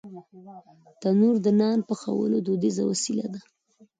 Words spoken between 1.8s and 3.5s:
پخولو دودیزه وسیله ده